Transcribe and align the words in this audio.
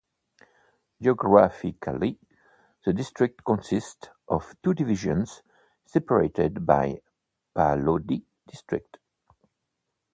Geographically, 0.99 2.17
the 2.83 2.91
district 2.91 3.45
consists 3.45 4.09
of 4.27 4.55
two 4.63 4.73
divisions 4.73 5.43
separated 5.85 6.65
by 6.65 6.99
Palauli 7.55 8.23
district. 8.47 8.97